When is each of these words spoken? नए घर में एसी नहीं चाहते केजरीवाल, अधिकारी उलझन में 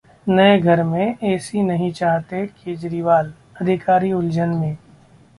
नए 0.27 0.57
घर 0.59 0.81
में 0.83 1.17
एसी 1.23 1.61
नहीं 1.63 1.91
चाहते 1.91 2.45
केजरीवाल, 2.47 3.31
अधिकारी 3.61 4.11
उलझन 4.13 4.49
में 4.51 4.75